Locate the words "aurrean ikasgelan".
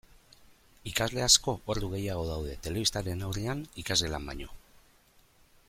3.27-4.27